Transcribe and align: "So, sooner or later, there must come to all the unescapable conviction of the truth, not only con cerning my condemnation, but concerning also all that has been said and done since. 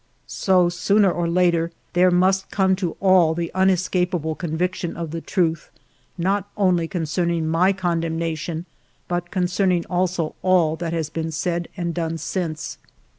"So, 0.25 0.67
sooner 0.67 1.11
or 1.11 1.29
later, 1.29 1.69
there 1.93 2.09
must 2.09 2.49
come 2.49 2.75
to 2.77 2.97
all 2.99 3.35
the 3.35 3.51
unescapable 3.53 4.33
conviction 4.33 4.97
of 4.97 5.11
the 5.11 5.21
truth, 5.21 5.69
not 6.17 6.49
only 6.57 6.87
con 6.87 7.03
cerning 7.03 7.43
my 7.43 7.71
condemnation, 7.71 8.65
but 9.07 9.29
concerning 9.29 9.85
also 9.91 10.33
all 10.41 10.75
that 10.77 10.91
has 10.93 11.11
been 11.11 11.29
said 11.29 11.67
and 11.77 11.93
done 11.93 12.17
since. 12.17 12.79